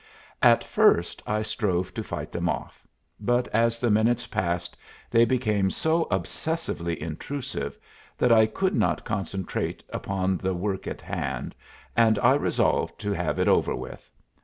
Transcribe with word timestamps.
At 0.41 0.63
first 0.63 1.21
I 1.27 1.43
strove 1.43 1.93
to 1.93 2.03
fight 2.03 2.31
them 2.31 2.49
off, 2.49 2.87
but 3.19 3.47
as 3.49 3.79
the 3.79 3.91
minutes 3.91 4.25
passed 4.25 4.75
they 5.11 5.25
became 5.25 5.69
so 5.69 6.05
obsessively 6.05 6.97
intrusive 6.97 7.77
that 8.17 8.31
I 8.31 8.47
could 8.47 8.73
not 8.73 9.05
concentrate 9.05 9.83
upon 9.91 10.37
the 10.37 10.55
work 10.55 10.87
in 10.87 10.97
hand, 10.97 11.53
and 11.95 12.17
I 12.17 12.33
resolved 12.33 12.97
to 13.01 13.13
have 13.13 13.37
it 13.37 13.47
over 13.47 13.75
with. 13.75 14.09